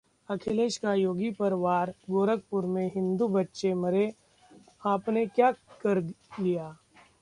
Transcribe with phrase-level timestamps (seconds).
[0.29, 4.13] अखिलेश का योगी पर वार-गोरखपुर में हिंदू बच्चे मरे,
[4.85, 5.51] आपने क्या
[5.51, 6.01] कर
[6.39, 6.77] लिया?